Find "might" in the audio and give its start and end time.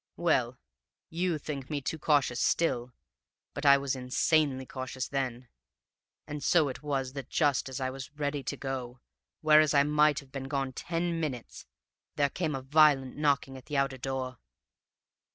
9.83-10.17